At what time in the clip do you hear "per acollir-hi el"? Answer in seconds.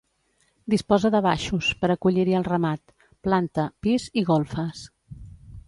1.83-2.47